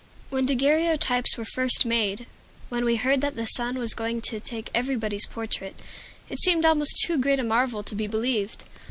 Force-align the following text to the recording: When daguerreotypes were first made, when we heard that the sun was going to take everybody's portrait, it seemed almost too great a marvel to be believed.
When 0.31 0.47
daguerreotypes 0.47 1.37
were 1.37 1.45
first 1.45 1.85
made, 1.85 2.25
when 2.69 2.83
we 2.85 2.95
heard 2.95 3.21
that 3.21 3.35
the 3.35 3.45
sun 3.45 3.77
was 3.77 3.93
going 3.93 4.21
to 4.21 4.39
take 4.39 4.71
everybody's 4.73 5.27
portrait, 5.27 5.75
it 6.27 6.39
seemed 6.41 6.65
almost 6.65 7.03
too 7.05 7.19
great 7.19 7.37
a 7.37 7.43
marvel 7.43 7.83
to 7.83 7.93
be 7.93 8.07
believed. 8.07 8.63